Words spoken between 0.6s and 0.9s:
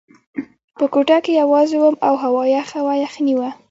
په